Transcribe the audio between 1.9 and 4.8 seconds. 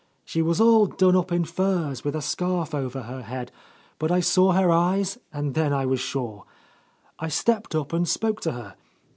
with a scarf over her head, but I saw her